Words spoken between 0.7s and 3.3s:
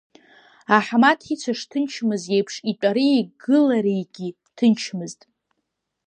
Аҳмаҭ ицәа шҭынчмыз еиԥш итәареи